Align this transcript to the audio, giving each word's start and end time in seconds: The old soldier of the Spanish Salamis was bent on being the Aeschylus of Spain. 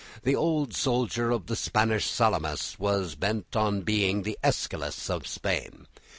The 0.23 0.35
old 0.35 0.73
soldier 0.73 1.29
of 1.29 1.45
the 1.45 1.55
Spanish 1.55 2.07
Salamis 2.09 2.75
was 2.79 3.13
bent 3.13 3.55
on 3.55 3.81
being 3.81 4.23
the 4.23 4.35
Aeschylus 4.43 5.11
of 5.11 5.27
Spain. 5.27 5.85